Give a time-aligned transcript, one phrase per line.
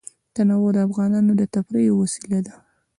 [0.35, 2.53] تنوع د افغانانو د تفریح یوه وسیله ده.